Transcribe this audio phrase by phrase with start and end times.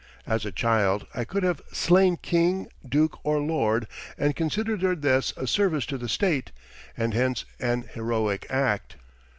[0.25, 3.85] As a child I could have slain king, duke, or lord,
[4.17, 6.51] and considered their deaths a service to the state
[6.97, 8.95] and hence an heroic act.